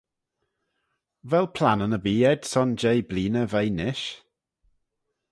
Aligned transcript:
Vel 1.31 1.47
plannyn 1.55 1.95
erbee 1.97 2.23
ayd 2.29 2.43
son 2.51 2.71
jeih 2.81 3.03
bleeaney 3.09 3.47
veih 3.51 3.73
nish? 3.77 4.07